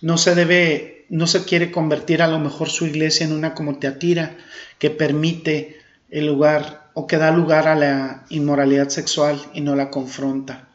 No 0.02 0.18
se 0.18 0.36
debe, 0.36 1.06
no 1.10 1.26
se 1.26 1.46
quiere 1.46 1.72
convertir 1.72 2.22
a 2.22 2.28
lo 2.28 2.40
mejor 2.40 2.70
su 2.70 2.86
iglesia 2.86 3.26
en 3.26 3.32
una 3.32 3.54
como 3.54 3.80
teatira 3.80 4.36
que 4.78 4.90
permite 4.90 5.80
el 6.10 6.26
lugar 6.26 6.81
o 6.94 7.08
que 7.08 7.18
da 7.18 7.32
lugar 7.32 7.68
a 7.68 7.76
la 7.76 8.26
inmoralidad 8.30 8.90
sexual 8.90 9.42
y 9.54 9.62
no 9.62 9.76
la 9.76 9.90
confronta. 9.90 10.68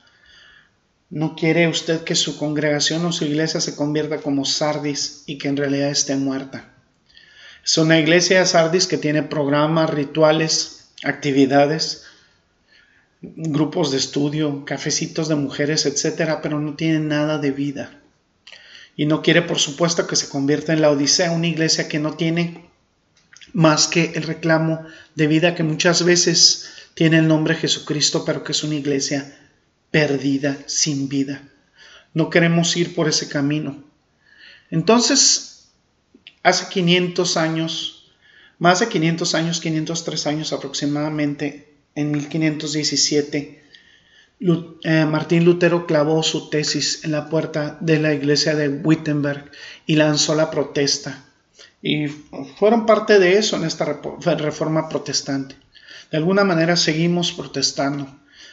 No 1.10 1.36
quiere 1.36 1.68
usted 1.68 2.02
que 2.02 2.14
su 2.14 2.36
congregación 2.36 3.04
o 3.04 3.12
su 3.12 3.24
iglesia 3.24 3.60
se 3.60 3.76
convierta 3.76 4.18
como 4.18 4.44
Sardis 4.44 5.22
y 5.26 5.38
que 5.38 5.48
en 5.48 5.56
realidad 5.56 5.90
esté 5.90 6.16
muerta. 6.16 6.72
Es 7.64 7.78
una 7.78 7.98
iglesia 7.98 8.40
de 8.40 8.46
Sardis 8.46 8.86
que 8.86 8.98
tiene 8.98 9.22
programas, 9.22 9.90
rituales, 9.90 10.88
actividades, 11.04 12.04
grupos 13.20 13.90
de 13.90 13.98
estudio, 13.98 14.64
cafecitos 14.64 15.28
de 15.28 15.34
mujeres, 15.34 15.86
etcétera, 15.86 16.42
pero 16.42 16.60
no 16.60 16.74
tiene 16.74 17.00
nada 17.00 17.38
de 17.38 17.50
vida. 17.50 18.00
Y 18.96 19.06
no 19.06 19.22
quiere, 19.22 19.42
por 19.42 19.58
supuesto, 19.58 20.06
que 20.06 20.16
se 20.16 20.28
convierta 20.28 20.72
en 20.72 20.80
la 20.80 20.90
Odisea, 20.90 21.32
una 21.32 21.46
iglesia 21.46 21.88
que 21.88 21.98
no 21.98 22.14
tiene 22.14 22.65
más 23.56 23.88
que 23.88 24.12
el 24.14 24.24
reclamo 24.24 24.84
de 25.14 25.26
vida 25.28 25.54
que 25.54 25.62
muchas 25.62 26.04
veces 26.04 26.68
tiene 26.92 27.20
el 27.20 27.26
nombre 27.26 27.54
Jesucristo, 27.54 28.22
pero 28.26 28.44
que 28.44 28.52
es 28.52 28.62
una 28.62 28.74
iglesia 28.74 29.34
perdida, 29.90 30.58
sin 30.66 31.08
vida. 31.08 31.40
No 32.12 32.28
queremos 32.28 32.76
ir 32.76 32.94
por 32.94 33.08
ese 33.08 33.30
camino. 33.30 33.82
Entonces, 34.70 35.70
hace 36.42 36.68
500 36.68 37.38
años, 37.38 38.12
más 38.58 38.80
de 38.80 38.88
500 38.88 39.34
años, 39.34 39.60
503 39.62 40.26
años 40.26 40.52
aproximadamente, 40.52 41.72
en 41.94 42.10
1517, 42.10 43.62
eh, 44.38 45.04
Martín 45.06 45.46
Lutero 45.46 45.86
clavó 45.86 46.22
su 46.22 46.50
tesis 46.50 47.04
en 47.04 47.12
la 47.12 47.30
puerta 47.30 47.78
de 47.80 48.00
la 48.00 48.12
iglesia 48.12 48.54
de 48.54 48.68
Wittenberg 48.68 49.50
y 49.86 49.96
lanzó 49.96 50.34
la 50.34 50.50
protesta. 50.50 51.25
Y 51.82 52.08
fueron 52.58 52.86
parte 52.86 53.18
de 53.18 53.38
eso 53.38 53.56
en 53.56 53.64
esta 53.64 53.84
reforma 53.84 54.88
protestante. 54.88 55.56
De 56.10 56.18
alguna 56.18 56.44
manera 56.44 56.76
seguimos 56.76 57.32
protestando 57.32 58.06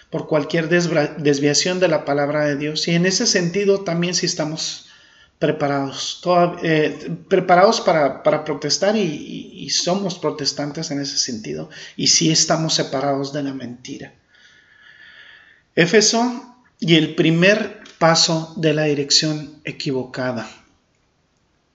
por 0.10 0.28
cualquier 0.28 0.70
desviación 0.70 1.80
de 1.80 1.88
la 1.88 2.06
palabra 2.06 2.46
de 2.46 2.56
Dios. 2.56 2.88
Y 2.88 2.92
en 2.92 3.06
ese 3.06 3.26
sentido 3.26 3.82
también 3.82 4.14
si 4.14 4.26
estamos 4.26 4.88
preparados, 5.40 6.22
eh, 6.62 7.18
preparados 7.28 7.82
para, 7.82 8.24
protestar 8.24 8.96
y, 8.96 9.70
somos 9.72 10.20
protestantes 10.20 10.92
en 10.92 11.02
ese 11.02 11.18
sentido. 11.18 11.70
Y 11.98 12.08
si 12.08 12.32
estamos 12.32 12.76
separados 12.76 13.34
de 13.34 13.44
la 13.44 13.54
mentira. 13.54 14.14
Éfeso 15.76 16.56
y 16.80 16.96
el 16.96 17.16
primer 17.16 17.82
paso 17.98 18.54
de 18.56 18.74
la 18.74 18.84
dirección 18.84 19.62
equivocada. 19.64 20.48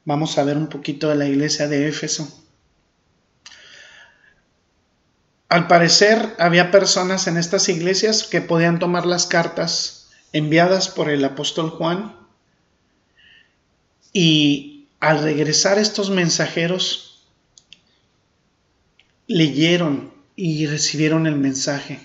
Vamos 0.08 0.38
a 0.38 0.42
ver 0.42 0.56
un 0.56 0.68
poquito 0.68 1.10
de 1.10 1.16
la 1.16 1.26
iglesia 1.26 1.68
de 1.68 1.86
Éfeso. 1.86 2.26
Al 5.50 5.66
parecer 5.66 6.34
había 6.38 6.70
personas 6.70 7.26
en 7.26 7.36
estas 7.36 7.68
iglesias 7.68 8.24
que 8.24 8.40
podían 8.40 8.78
tomar 8.78 9.04
las 9.04 9.26
cartas 9.26 10.08
enviadas 10.32 10.88
por 10.88 11.10
el 11.10 11.22
apóstol 11.26 11.68
Juan 11.68 12.16
y 14.10 14.88
al 14.98 15.22
regresar 15.22 15.78
estos 15.78 16.08
mensajeros 16.08 17.28
leyeron 19.26 20.14
y 20.36 20.64
recibieron 20.68 21.26
el 21.26 21.36
mensaje. 21.36 22.00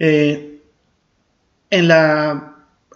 Eh, 0.00 0.60
en, 1.70 1.86
la, 1.86 2.53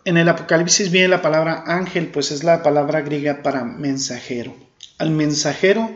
en 0.09 0.17
el 0.17 0.29
Apocalipsis 0.31 0.91
viene 0.91 1.09
la 1.09 1.21
palabra 1.21 1.65
ángel, 1.67 2.07
pues 2.07 2.31
es 2.31 2.43
la 2.43 2.63
palabra 2.63 3.03
griega 3.03 3.43
para 3.43 3.65
mensajero. 3.65 4.57
Al 4.97 5.11
mensajero 5.11 5.95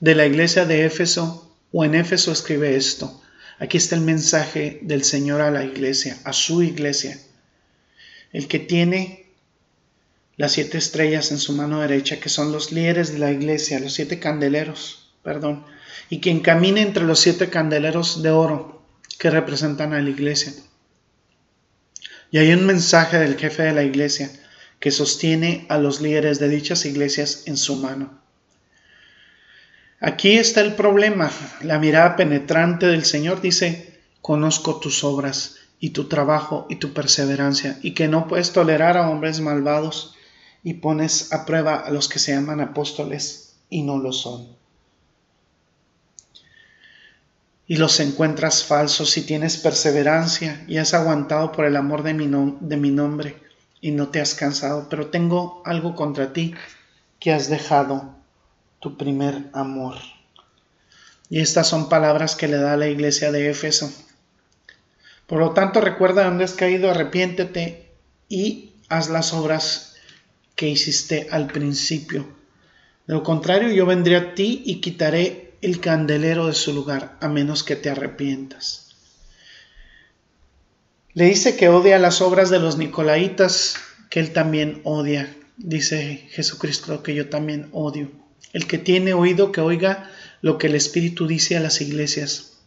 de 0.00 0.14
la 0.14 0.26
iglesia 0.26 0.66
de 0.66 0.84
Éfeso 0.84 1.50
o 1.72 1.82
en 1.82 1.94
Éfeso 1.94 2.30
escribe 2.30 2.76
esto. 2.76 3.22
Aquí 3.58 3.78
está 3.78 3.94
el 3.94 4.02
mensaje 4.02 4.80
del 4.82 5.02
Señor 5.02 5.40
a 5.40 5.50
la 5.50 5.64
iglesia, 5.64 6.18
a 6.24 6.34
su 6.34 6.62
iglesia. 6.62 7.18
El 8.34 8.48
que 8.48 8.58
tiene 8.58 9.24
las 10.36 10.52
siete 10.52 10.76
estrellas 10.76 11.30
en 11.30 11.38
su 11.38 11.54
mano 11.54 11.80
derecha, 11.80 12.20
que 12.20 12.28
son 12.28 12.52
los 12.52 12.70
líderes 12.70 13.14
de 13.14 13.18
la 13.18 13.30
iglesia, 13.30 13.80
los 13.80 13.94
siete 13.94 14.18
candeleros, 14.18 15.10
perdón, 15.22 15.64
y 16.10 16.20
quien 16.20 16.40
camine 16.40 16.82
entre 16.82 17.04
los 17.04 17.18
siete 17.20 17.48
candeleros 17.48 18.22
de 18.22 18.30
oro 18.30 18.82
que 19.18 19.30
representan 19.30 19.94
a 19.94 20.02
la 20.02 20.10
iglesia. 20.10 20.52
Y 22.34 22.38
hay 22.38 22.52
un 22.52 22.66
mensaje 22.66 23.16
del 23.18 23.38
jefe 23.38 23.62
de 23.62 23.72
la 23.72 23.84
iglesia 23.84 24.28
que 24.80 24.90
sostiene 24.90 25.66
a 25.68 25.78
los 25.78 26.00
líderes 26.00 26.40
de 26.40 26.48
dichas 26.48 26.84
iglesias 26.84 27.44
en 27.46 27.56
su 27.56 27.76
mano. 27.76 28.10
Aquí 30.00 30.36
está 30.36 30.60
el 30.60 30.74
problema. 30.74 31.30
La 31.62 31.78
mirada 31.78 32.16
penetrante 32.16 32.86
del 32.86 33.04
Señor 33.04 33.40
dice, 33.40 34.00
conozco 34.20 34.80
tus 34.80 35.04
obras 35.04 35.58
y 35.78 35.90
tu 35.90 36.08
trabajo 36.08 36.66
y 36.68 36.74
tu 36.74 36.92
perseverancia 36.92 37.78
y 37.82 37.94
que 37.94 38.08
no 38.08 38.26
puedes 38.26 38.50
tolerar 38.50 38.96
a 38.96 39.08
hombres 39.08 39.38
malvados 39.38 40.16
y 40.64 40.74
pones 40.74 41.32
a 41.32 41.46
prueba 41.46 41.76
a 41.76 41.92
los 41.92 42.08
que 42.08 42.18
se 42.18 42.32
llaman 42.32 42.60
apóstoles 42.60 43.54
y 43.70 43.82
no 43.82 43.98
lo 43.98 44.12
son 44.12 44.53
y 47.66 47.76
los 47.76 47.98
encuentras 48.00 48.64
falsos 48.64 49.16
y 49.16 49.22
tienes 49.22 49.56
perseverancia 49.56 50.64
y 50.68 50.76
has 50.76 50.94
aguantado 50.94 51.52
por 51.52 51.64
el 51.64 51.76
amor 51.76 52.02
de 52.02 52.14
mi, 52.14 52.30
de 52.60 52.76
mi 52.76 52.90
nombre 52.90 53.36
y 53.80 53.90
no 53.90 54.08
te 54.08 54.20
has 54.20 54.34
cansado, 54.34 54.88
pero 54.88 55.08
tengo 55.08 55.62
algo 55.64 55.94
contra 55.94 56.32
ti 56.32 56.54
que 57.20 57.32
has 57.32 57.48
dejado 57.48 58.14
tu 58.80 58.96
primer 58.96 59.48
amor. 59.52 59.96
Y 61.30 61.40
estas 61.40 61.68
son 61.68 61.88
palabras 61.88 62.36
que 62.36 62.48
le 62.48 62.58
da 62.58 62.76
la 62.76 62.88
iglesia 62.88 63.32
de 63.32 63.50
Éfeso. 63.50 63.90
Por 65.26 65.38
lo 65.38 65.52
tanto, 65.52 65.80
recuerda 65.80 66.24
dónde 66.24 66.44
has 66.44 66.52
caído, 66.52 66.90
arrepiéntete 66.90 67.90
y 68.28 68.72
haz 68.88 69.08
las 69.08 69.32
obras 69.32 69.94
que 70.54 70.68
hiciste 70.68 71.28
al 71.30 71.46
principio. 71.46 72.26
De 73.06 73.14
lo 73.14 73.22
contrario, 73.22 73.70
yo 73.70 73.86
vendré 73.86 74.16
a 74.16 74.34
ti 74.34 74.62
y 74.64 74.80
quitaré 74.80 75.43
el 75.64 75.80
candelero 75.80 76.46
de 76.46 76.54
su 76.54 76.74
lugar, 76.74 77.16
a 77.20 77.28
menos 77.28 77.64
que 77.64 77.74
te 77.74 77.88
arrepientas. 77.88 78.94
Le 81.14 81.24
dice 81.26 81.56
que 81.56 81.70
odia 81.70 81.98
las 81.98 82.20
obras 82.20 82.50
de 82.50 82.58
los 82.58 82.76
Nicolaitas, 82.76 83.76
que 84.10 84.20
él 84.20 84.32
también 84.32 84.82
odia. 84.84 85.34
Dice 85.56 86.28
Jesucristo 86.30 87.02
que 87.02 87.14
yo 87.14 87.30
también 87.30 87.68
odio. 87.72 88.10
El 88.52 88.66
que 88.66 88.78
tiene 88.78 89.14
oído, 89.14 89.52
que 89.52 89.60
oiga 89.60 90.10
lo 90.42 90.58
que 90.58 90.66
el 90.66 90.74
Espíritu 90.74 91.26
dice 91.26 91.56
a 91.56 91.60
las 91.60 91.80
iglesias. 91.80 92.58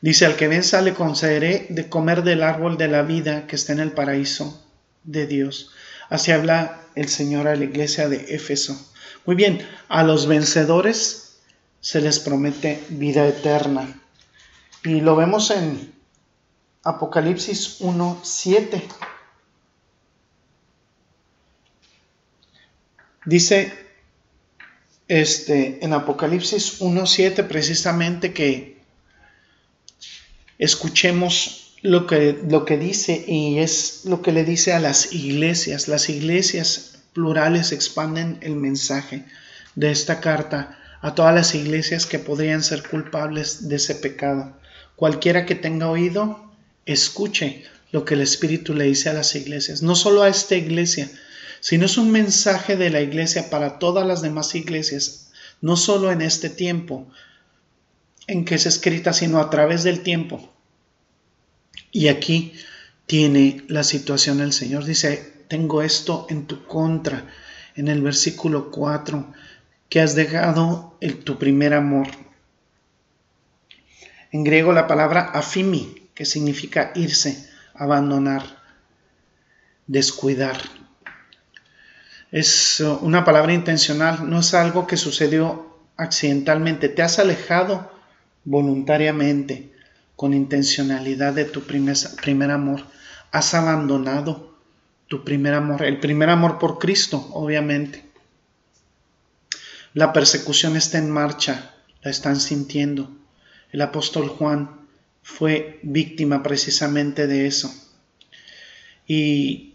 Dice, 0.00 0.26
al 0.26 0.36
que 0.36 0.48
venza 0.48 0.80
le 0.80 0.94
concederé 0.94 1.66
de 1.68 1.88
comer 1.88 2.24
del 2.24 2.42
árbol 2.42 2.78
de 2.78 2.88
la 2.88 3.02
vida 3.02 3.46
que 3.46 3.56
está 3.56 3.72
en 3.72 3.80
el 3.80 3.92
paraíso 3.92 4.66
de 5.04 5.26
Dios. 5.26 5.70
Así 6.08 6.32
habla 6.32 6.80
el 6.94 7.08
Señor 7.08 7.46
a 7.46 7.54
la 7.54 7.64
iglesia 7.64 8.08
de 8.08 8.34
Éfeso. 8.34 8.92
Muy 9.24 9.36
bien, 9.36 9.66
a 9.88 10.02
los 10.04 10.26
vencedores 10.26 11.27
se 11.80 12.00
les 12.00 12.18
promete 12.18 12.82
vida 12.90 13.26
eterna. 13.26 14.00
Y 14.84 15.00
lo 15.00 15.16
vemos 15.16 15.50
en 15.50 15.92
Apocalipsis 16.84 17.80
1.7. 17.80 18.82
Dice 23.26 23.72
este, 25.08 25.84
en 25.84 25.92
Apocalipsis 25.92 26.80
1.7 26.80 27.46
precisamente 27.46 28.32
que 28.32 28.78
escuchemos 30.58 31.76
lo 31.82 32.06
que, 32.06 32.38
lo 32.48 32.64
que 32.64 32.76
dice 32.76 33.24
y 33.26 33.58
es 33.58 34.02
lo 34.04 34.22
que 34.22 34.32
le 34.32 34.44
dice 34.44 34.72
a 34.72 34.80
las 34.80 35.12
iglesias. 35.12 35.88
Las 35.88 36.08
iglesias 36.08 36.98
plurales 37.12 37.72
expanden 37.72 38.38
el 38.40 38.56
mensaje 38.56 39.24
de 39.74 39.90
esta 39.90 40.20
carta 40.20 40.77
a 41.00 41.14
todas 41.14 41.34
las 41.34 41.54
iglesias 41.54 42.06
que 42.06 42.18
podrían 42.18 42.62
ser 42.62 42.82
culpables 42.82 43.68
de 43.68 43.76
ese 43.76 43.94
pecado. 43.94 44.56
Cualquiera 44.96 45.46
que 45.46 45.54
tenga 45.54 45.88
oído, 45.88 46.52
escuche 46.86 47.64
lo 47.92 48.04
que 48.04 48.14
el 48.14 48.20
Espíritu 48.20 48.74
le 48.74 48.84
dice 48.84 49.08
a 49.08 49.14
las 49.14 49.34
iglesias. 49.34 49.82
No 49.82 49.94
solo 49.94 50.22
a 50.22 50.28
esta 50.28 50.56
iglesia, 50.56 51.10
sino 51.60 51.86
es 51.86 51.98
un 51.98 52.10
mensaje 52.10 52.76
de 52.76 52.90
la 52.90 53.00
iglesia 53.00 53.50
para 53.50 53.78
todas 53.78 54.06
las 54.06 54.22
demás 54.22 54.54
iglesias, 54.54 55.30
no 55.60 55.76
solo 55.76 56.10
en 56.12 56.22
este 56.22 56.50
tiempo 56.50 57.08
en 58.26 58.44
que 58.44 58.56
es 58.56 58.66
escrita, 58.66 59.12
sino 59.12 59.40
a 59.40 59.50
través 59.50 59.82
del 59.82 60.02
tiempo. 60.02 60.52
Y 61.90 62.08
aquí 62.08 62.52
tiene 63.06 63.64
la 63.68 63.82
situación 63.82 64.40
el 64.40 64.52
Señor. 64.52 64.84
Dice, 64.84 65.32
tengo 65.48 65.82
esto 65.82 66.26
en 66.28 66.46
tu 66.46 66.64
contra. 66.66 67.26
En 67.74 67.88
el 67.88 68.02
versículo 68.02 68.70
4 68.70 69.32
que 69.88 70.00
has 70.00 70.14
dejado 70.14 70.96
el, 71.00 71.18
tu 71.24 71.38
primer 71.38 71.74
amor. 71.74 72.08
En 74.30 74.44
griego 74.44 74.72
la 74.72 74.86
palabra 74.86 75.30
afimi, 75.32 76.08
que 76.14 76.24
significa 76.24 76.92
irse, 76.94 77.48
abandonar, 77.74 78.42
descuidar. 79.86 80.58
Es 82.30 82.80
uh, 82.80 82.98
una 83.00 83.24
palabra 83.24 83.54
intencional, 83.54 84.28
no 84.28 84.40
es 84.40 84.52
algo 84.52 84.86
que 84.86 84.98
sucedió 84.98 85.78
accidentalmente. 85.96 86.88
Te 86.88 87.02
has 87.02 87.18
alejado 87.18 87.90
voluntariamente, 88.44 89.72
con 90.14 90.34
intencionalidad 90.34 91.32
de 91.32 91.44
tu 91.44 91.62
primer, 91.62 91.96
primer 92.20 92.50
amor. 92.50 92.82
Has 93.30 93.54
abandonado 93.54 94.58
tu 95.06 95.24
primer 95.24 95.54
amor, 95.54 95.84
el 95.84 96.00
primer 96.00 96.28
amor 96.28 96.58
por 96.58 96.78
Cristo, 96.78 97.30
obviamente. 97.32 98.07
La 99.98 100.12
persecución 100.12 100.76
está 100.76 100.98
en 100.98 101.10
marcha, 101.10 101.74
la 102.02 102.12
están 102.12 102.38
sintiendo. 102.38 103.10
El 103.72 103.80
apóstol 103.80 104.28
Juan 104.28 104.86
fue 105.24 105.80
víctima 105.82 106.40
precisamente 106.44 107.26
de 107.26 107.48
eso. 107.48 107.68
Y 109.08 109.74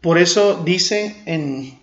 por 0.00 0.16
eso 0.16 0.62
dice 0.64 1.24
en 1.26 1.76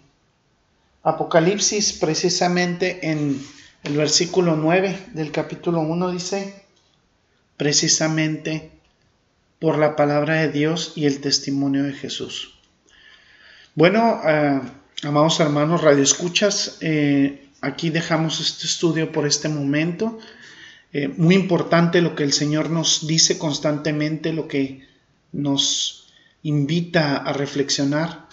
Apocalipsis, 1.03 1.91
precisamente 1.91 3.11
en 3.11 3.45
el 3.83 3.97
versículo 3.97 4.55
9 4.55 5.07
del 5.11 5.33
capítulo 5.33 5.81
1, 5.81 6.11
dice, 6.11 6.63
precisamente 7.57 8.71
por 9.59 9.77
la 9.77 9.97
palabra 9.97 10.35
de 10.35 10.49
Dios 10.49 10.93
y 10.95 11.07
el 11.07 11.19
testimonio 11.19 11.83
de 11.83 11.91
Jesús. 11.91 12.57
Bueno, 13.73 14.21
eh, 14.25 14.61
amados 15.03 15.41
hermanos, 15.41 15.81
radioescuchas, 15.81 16.77
eh, 16.79 17.41
aquí 17.65 17.89
dejamos 17.89 18.39
este 18.39 18.67
estudio 18.67 19.12
por 19.12 19.25
este 19.25 19.49
momento. 19.49 20.19
eh, 20.93 21.10
muy 21.10 21.36
importante 21.36 22.01
lo 22.01 22.15
que 22.15 22.23
el 22.23 22.32
Señor 22.32 22.69
nos 22.69 23.06
dice 23.06 23.38
constantemente, 23.38 24.32
lo 24.32 24.47
que 24.47 24.88
nos 25.34 26.08
invita 26.43 27.17
a 27.17 27.34
reflexionar. 27.34 28.30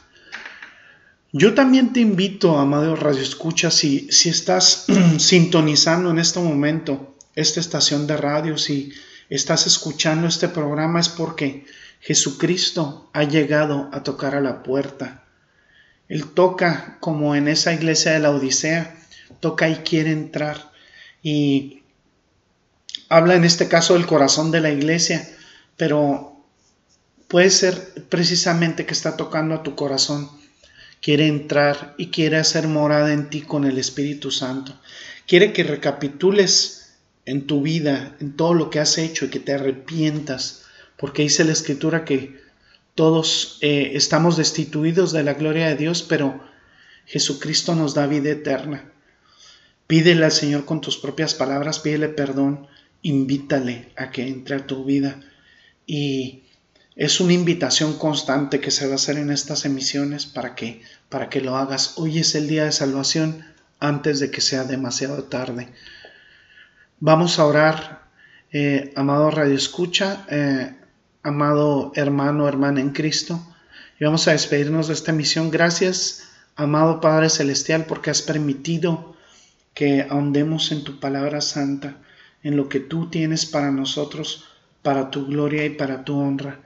Yo 1.33 1.55
también 1.55 1.93
te 1.93 2.01
invito, 2.01 2.59
amado 2.59 2.95
Radio 2.95 3.23
Escucha, 3.23 3.71
si, 3.71 4.07
si 4.11 4.29
estás 4.29 4.87
sintonizando 5.19 6.11
en 6.11 6.19
este 6.19 6.39
momento 6.39 7.17
esta 7.35 7.59
estación 7.59 8.07
de 8.07 8.19
radio, 8.19 8.59
si 8.59 8.93
estás 9.31 9.67
escuchando 9.67 10.29
este 10.29 10.49
programa, 10.49 11.01
es 11.01 11.09
porque 11.09 11.65
Jesucristo 12.01 13.11
ha 13.15 13.25
llegado 13.25 13.89
a 13.93 14.03
tocar 14.03 14.35
a 14.35 14.41
la 14.41 14.63
puerta. 14.63 15.25
Él 16.09 16.27
toca 16.27 16.99
como 17.01 17.35
en 17.35 17.49
esa 17.49 17.73
iglesia 17.73 18.13
de 18.13 18.19
la 18.21 18.31
Odisea, 18.31 19.02
toca 19.41 19.69
y 19.69 19.77
quiere 19.77 20.11
entrar. 20.11 20.73
Y 21.23 21.83
habla 23.09 23.35
en 23.35 23.45
este 23.45 23.69
caso 23.69 23.95
del 23.95 24.07
corazón 24.07 24.51
de 24.51 24.61
la 24.61 24.71
iglesia, 24.71 25.29
pero 25.77 26.45
puede 27.29 27.51
ser 27.51 28.07
precisamente 28.09 28.87
que 28.87 28.95
está 28.95 29.17
tocando 29.17 29.55
a 29.55 29.63
tu 29.63 29.75
corazón. 29.75 30.31
Quiere 31.01 31.27
entrar 31.27 31.95
y 31.99 32.09
quiere 32.09 32.37
hacer 32.37 32.69
morada 32.69 33.13
en 33.13 33.29
ti 33.29 33.43
con 33.43 33.65
el 33.65 33.79
Espíritu 33.79 34.31
Santo. 34.31 34.79
Quiere 35.27 35.53
que 35.53 35.65
recapitules 35.65 36.95
en 37.25 37.47
tu 37.47 37.63
vida, 37.63 38.17
en 38.21 38.37
todo 38.37 38.55
lo 38.55 38.71
que 38.71 38.81
has 38.81 38.99
hecho 38.99 39.25
y 39.25 39.29
que 39.29 39.41
te 39.41 39.55
arrepientas 39.55 40.63
porque 41.03 41.23
dice 41.23 41.43
la 41.43 41.51
escritura 41.51 42.05
que 42.05 42.41
todos 42.95 43.59
eh, 43.61 43.91
estamos 43.95 44.37
destituidos 44.37 45.11
de 45.11 45.25
la 45.25 45.35
gloria 45.35 45.67
de 45.67 45.75
Dios, 45.75 46.05
pero 46.09 46.41
Jesucristo 47.07 47.75
nos 47.75 47.95
da 47.95 48.07
vida 48.07 48.31
eterna. 48.31 48.92
Pídele 49.87 50.25
al 50.25 50.33
Señor 50.33 50.65
con 50.65 50.81
tus 50.81 50.97
propias 50.97 51.35
palabras, 51.35 51.81
pídele 51.81 52.09
perdón, 52.09 52.67
invítale 53.03 53.93
a 53.97 54.11
que 54.11 54.27
entre 54.27 54.57
a 54.57 54.67
tu 54.67 54.85
vida. 54.85 55.21
Y 55.87 56.45
es 56.97 57.21
una 57.21 57.33
invitación 57.33 57.99
constante 57.99 58.61
que 58.61 58.71
se 58.71 58.87
va 58.87 58.93
a 58.93 58.97
hacer 58.97 59.19
en 59.19 59.31
estas 59.31 59.65
emisiones 59.65 60.27
para 60.27 60.55
que, 60.55 60.83
para 61.09 61.29
que 61.29 61.41
lo 61.41 61.57
hagas. 61.57 61.95
Hoy 61.97 62.19
es 62.19 62.35
el 62.35 62.49
día 62.49 62.65
de 62.65 62.73
salvación 62.73 63.45
antes 63.81 64.21
de 64.21 64.31
que 64.31 64.41
sea 64.41 64.65
demasiado 64.65 65.25
tarde. 65.25 65.69
Vamos 67.01 67.39
a 67.39 67.47
orar, 67.47 68.03
eh, 68.53 68.93
amado 68.95 69.31
Radio 69.31 69.57
Escucha. 69.57 70.25
Eh, 70.31 70.77
amado 71.23 71.93
hermano, 71.95 72.49
hermana 72.49 72.81
en 72.81 72.91
Cristo. 72.91 73.41
Y 73.99 74.05
vamos 74.05 74.27
a 74.27 74.33
despedirnos 74.33 74.89
de 74.89 74.95
esta 74.95 75.13
misión. 75.13 75.51
Gracias, 75.51 76.25
amado 76.57 77.01
Padre 77.01 77.31
Celestial, 77.31 77.87
porque 77.87 78.11
has 78.11 78.23
permitido 78.23 79.17
que 79.75 80.03
ahondemos 80.03 80.73
en 80.73 80.85
tu 80.85 81.01
palabra 81.01 81.41
santa, 81.41 81.97
en 82.43 82.57
lo 82.57 82.69
que 82.69 82.81
tú 82.81 83.09
tienes 83.09 83.47
para 83.47 83.71
nosotros, 83.71 84.45
para 84.83 85.11
tu 85.11 85.27
gloria 85.27 85.65
y 85.65 85.71
para 85.71 86.05
tu 86.05 86.19
honra. 86.19 86.61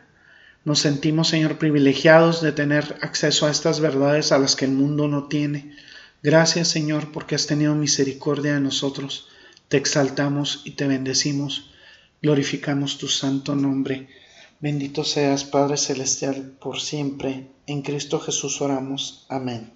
Nos 0.64 0.80
sentimos, 0.80 1.28
Señor, 1.28 1.58
privilegiados 1.58 2.42
de 2.42 2.50
tener 2.52 2.96
acceso 3.00 3.46
a 3.46 3.50
estas 3.50 3.78
verdades 3.80 4.32
a 4.32 4.38
las 4.38 4.56
que 4.56 4.64
el 4.64 4.72
mundo 4.72 5.06
no 5.06 5.28
tiene. 5.28 5.76
Gracias, 6.22 6.68
Señor, 6.68 7.12
porque 7.12 7.36
has 7.36 7.46
tenido 7.46 7.74
misericordia 7.76 8.54
de 8.54 8.60
nosotros. 8.60 9.28
Te 9.68 9.76
exaltamos 9.76 10.62
y 10.64 10.72
te 10.72 10.88
bendecimos. 10.88 11.70
Glorificamos 12.20 12.98
tu 12.98 13.06
santo 13.06 13.54
nombre. 13.54 14.08
Bendito 14.58 15.04
seas, 15.04 15.44
Padre 15.44 15.76
Celestial, 15.76 16.56
por 16.60 16.80
siempre. 16.80 17.50
En 17.66 17.82
Cristo 17.82 18.18
Jesús 18.18 18.60
oramos. 18.60 19.26
Amén. 19.28 19.75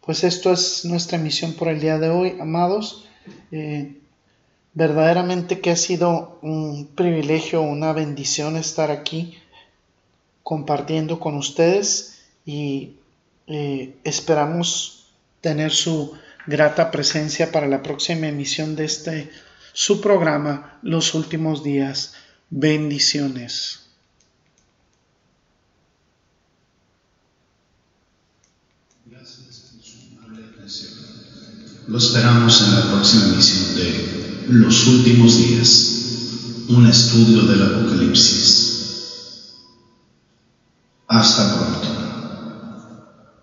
Pues 0.00 0.24
esto 0.24 0.52
es 0.52 0.84
nuestra 0.84 1.18
misión 1.18 1.52
por 1.52 1.68
el 1.68 1.80
día 1.80 1.98
de 1.98 2.08
hoy, 2.08 2.36
amados. 2.40 3.06
Eh, 3.52 3.96
verdaderamente 4.72 5.60
que 5.60 5.70
ha 5.70 5.76
sido 5.76 6.38
un 6.42 6.86
privilegio, 6.94 7.60
una 7.62 7.92
bendición 7.92 8.56
estar 8.56 8.90
aquí 8.90 9.36
compartiendo 10.42 11.20
con 11.20 11.36
ustedes 11.36 12.22
y 12.46 12.96
eh, 13.46 13.96
esperamos 14.04 15.10
tener 15.40 15.70
su 15.72 16.12
grata 16.46 16.90
presencia 16.90 17.52
para 17.52 17.66
la 17.66 17.82
próxima 17.82 18.28
emisión 18.28 18.76
de 18.76 18.84
este 18.84 19.30
su 19.72 20.00
programa 20.00 20.78
Los 20.82 21.14
Últimos 21.14 21.62
Días 21.62 22.14
Bendiciones. 22.48 23.89
Lo 31.90 31.98
esperamos 31.98 32.60
en 32.60 32.70
la 32.70 32.88
próxima 32.88 33.24
emisión 33.24 33.74
de 33.74 33.92
Los 34.48 34.86
Últimos 34.86 35.36
Días, 35.36 36.06
un 36.68 36.86
estudio 36.86 37.42
del 37.42 37.62
Apocalipsis. 37.64 38.78
Hasta 41.08 41.52
pronto. 41.52 41.89